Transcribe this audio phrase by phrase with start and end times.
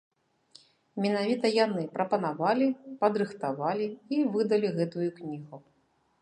[1.03, 2.67] Менавіта яны прапанавалі,
[3.03, 3.87] падрыхтавалі
[4.19, 5.55] і выдалі гэтую кнігу.